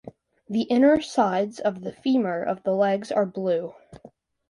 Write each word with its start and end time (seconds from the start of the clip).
The 0.49 0.63
inner 0.63 0.99
sides 0.99 1.59
of 1.59 1.81
the 1.81 1.91
femur 1.91 2.41
of 2.41 2.63
the 2.63 2.73
legs 2.73 3.11
are 3.11 3.27
blue. 3.27 3.75